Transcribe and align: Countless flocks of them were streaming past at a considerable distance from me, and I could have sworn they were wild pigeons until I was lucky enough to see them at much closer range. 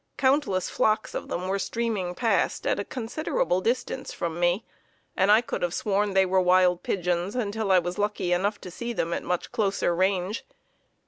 Countless 0.17 0.67
flocks 0.67 1.13
of 1.13 1.27
them 1.27 1.47
were 1.47 1.59
streaming 1.59 2.15
past 2.15 2.65
at 2.65 2.79
a 2.79 2.83
considerable 2.83 3.61
distance 3.61 4.11
from 4.11 4.39
me, 4.39 4.65
and 5.15 5.31
I 5.31 5.41
could 5.41 5.61
have 5.61 5.75
sworn 5.75 6.15
they 6.15 6.25
were 6.25 6.41
wild 6.41 6.81
pigeons 6.81 7.35
until 7.35 7.71
I 7.71 7.77
was 7.77 7.99
lucky 7.99 8.33
enough 8.33 8.59
to 8.61 8.71
see 8.71 8.93
them 8.93 9.13
at 9.13 9.21
much 9.21 9.51
closer 9.51 9.93
range. 9.95 10.43